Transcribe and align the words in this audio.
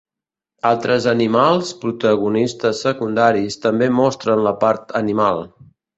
Altres 0.69 1.05
animals, 1.11 1.69
protagonistes 1.83 2.81
secundaris, 2.87 3.59
també 3.67 3.91
mostren 3.99 4.43
la 4.49 4.55
part 4.65 4.97
animal. 5.03 5.45